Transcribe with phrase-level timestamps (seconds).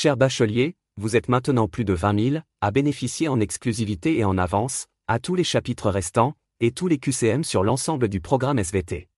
[0.00, 4.38] Cher bachelier, vous êtes maintenant plus de 20 000 à bénéficier en exclusivité et en
[4.38, 9.08] avance, à tous les chapitres restants, et tous les QCM sur l'ensemble du programme SVT.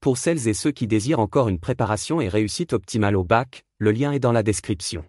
[0.00, 3.92] Pour celles et ceux qui désirent encore une préparation et réussite optimale au bac, le
[3.92, 5.04] lien est dans la description.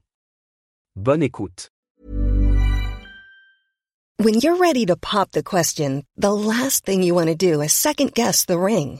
[0.96, 1.72] Bonne écoute.
[4.20, 7.70] When you're ready to pop the question, the last thing you want to do is
[7.70, 9.00] second guess the ring.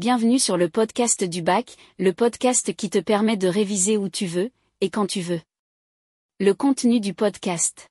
[0.00, 4.24] bienvenue sur le podcast du bac, le podcast qui te permet de réviser où tu
[4.24, 5.42] veux, et quand tu veux.
[6.38, 7.90] Le contenu du podcast.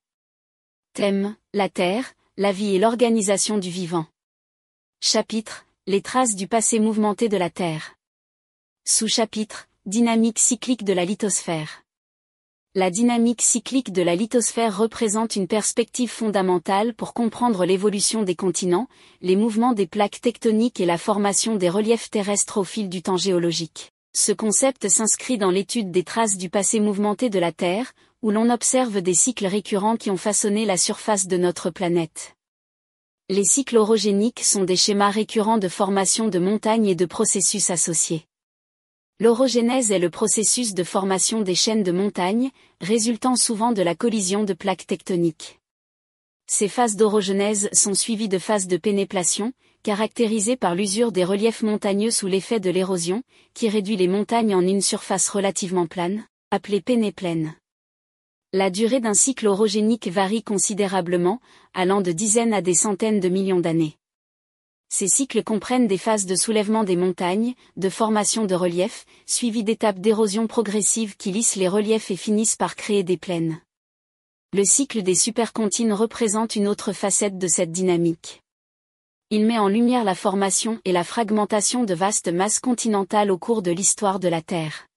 [0.93, 4.07] Thème, la Terre, la vie et l'organisation du vivant.
[4.99, 7.93] Chapitre, les traces du passé mouvementé de la Terre.
[8.85, 11.83] Sous-chapitre, dynamique cyclique de la lithosphère.
[12.75, 18.87] La dynamique cyclique de la lithosphère représente une perspective fondamentale pour comprendre l'évolution des continents,
[19.21, 23.17] les mouvements des plaques tectoniques et la formation des reliefs terrestres au fil du temps
[23.17, 23.91] géologique.
[24.15, 27.91] Ce concept s'inscrit dans l'étude des traces du passé mouvementé de la Terre,
[28.21, 32.35] où l'on observe des cycles récurrents qui ont façonné la surface de notre planète.
[33.29, 38.28] Les cycles orogéniques sont des schémas récurrents de formation de montagnes et de processus associés.
[39.21, 44.45] L'orogénèse est le processus de formation des chaînes de montagnes, résultant souvent de la collision
[44.45, 45.59] de plaques tectoniques.
[46.47, 49.51] Ces phases d'orogenèse sont suivies de phases de pénéplation,
[49.83, 53.21] caractérisées par l'usure des reliefs montagneux sous l'effet de l'érosion,
[53.53, 57.55] qui réduit les montagnes en une surface relativement plane, appelée pénéplaine.
[58.53, 61.41] La durée d'un cycle orogénique varie considérablement,
[61.73, 63.97] allant de dizaines à des centaines de millions d'années.
[64.91, 69.99] Ces cycles comprennent des phases de soulèvement des montagnes, de formation de relief, suivies d'étapes
[69.99, 73.61] d'érosion progressive qui lissent les reliefs et finissent par créer des plaines.
[74.51, 78.41] Le cycle des supercontines représente une autre facette de cette dynamique.
[79.29, 83.61] Il met en lumière la formation et la fragmentation de vastes masses continentales au cours
[83.61, 84.87] de l'histoire de la Terre.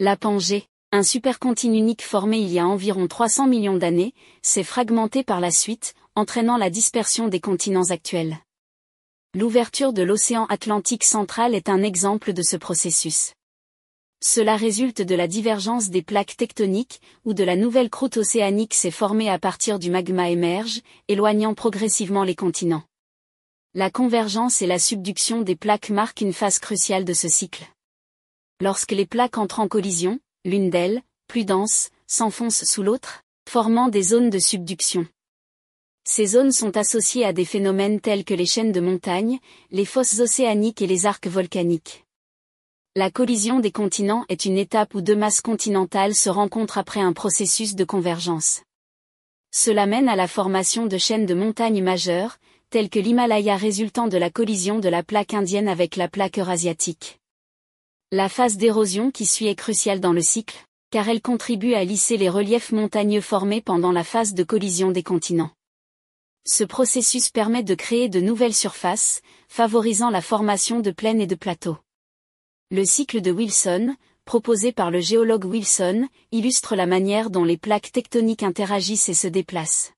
[0.00, 5.24] La Pangée, un supercontine unique formé il y a environ 300 millions d'années, s'est fragmenté
[5.24, 8.38] par la suite, entraînant la dispersion des continents actuels.
[9.34, 13.34] L'ouverture de l'océan Atlantique central est un exemple de ce processus.
[14.24, 18.90] Cela résulte de la divergence des plaques tectoniques, où de la nouvelle croûte océanique s'est
[18.90, 22.84] formée à partir du magma émerge, éloignant progressivement les continents.
[23.74, 27.68] La convergence et la subduction des plaques marquent une phase cruciale de ce cycle.
[28.62, 34.02] Lorsque les plaques entrent en collision, l'une d'elles, plus dense, s'enfonce sous l'autre, formant des
[34.02, 35.06] zones de subduction.
[36.10, 39.38] Ces zones sont associées à des phénomènes tels que les chaînes de montagnes,
[39.70, 42.06] les fosses océaniques et les arcs volcaniques.
[42.96, 47.12] La collision des continents est une étape où deux masses continentales se rencontrent après un
[47.12, 48.62] processus de convergence.
[49.54, 52.38] Cela mène à la formation de chaînes de montagnes majeures,
[52.70, 57.18] telles que l'Himalaya résultant de la collision de la plaque indienne avec la plaque eurasiatique.
[58.12, 60.56] La phase d'érosion qui suit est cruciale dans le cycle,
[60.90, 65.02] car elle contribue à lisser les reliefs montagneux formés pendant la phase de collision des
[65.02, 65.50] continents.
[66.46, 71.34] Ce processus permet de créer de nouvelles surfaces, favorisant la formation de plaines et de
[71.34, 71.78] plateaux.
[72.70, 77.92] Le cycle de Wilson, proposé par le géologue Wilson, illustre la manière dont les plaques
[77.92, 79.92] tectoniques interagissent et se déplacent.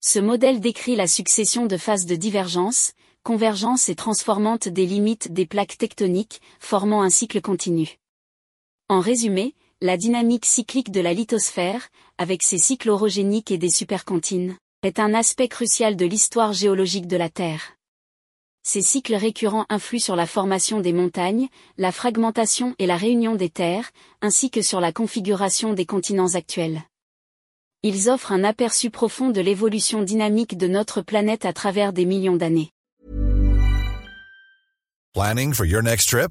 [0.00, 2.92] Ce modèle décrit la succession de phases de divergence,
[3.22, 7.98] convergence et transformante des limites des plaques tectoniques, formant un cycle continu.
[8.88, 11.88] En résumé, la dynamique cyclique de la lithosphère,
[12.18, 14.56] avec ses cycles orogéniques et des supercantines,
[14.86, 17.76] est un aspect crucial de l'histoire géologique de la Terre.
[18.62, 23.50] Ces cycles récurrents influent sur la formation des montagnes, la fragmentation et la réunion des
[23.50, 23.90] terres,
[24.22, 26.82] ainsi que sur la configuration des continents actuels.
[27.82, 32.36] Ils offrent un aperçu profond de l'évolution dynamique de notre planète à travers des millions
[32.36, 32.70] d'années.
[35.14, 36.30] Planning for your next trip?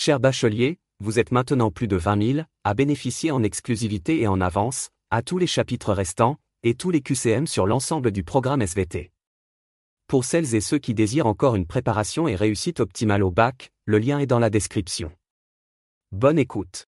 [0.00, 4.40] Cher bachelier, vous êtes maintenant plus de 20 000 à bénéficier en exclusivité et en
[4.40, 9.10] avance, à tous les chapitres restants, et tous les QCM sur l'ensemble du programme SVT.
[10.06, 13.98] Pour celles et ceux qui désirent encore une préparation et réussite optimale au bac, le
[13.98, 15.10] lien est dans la description.
[16.12, 16.87] Bonne écoute.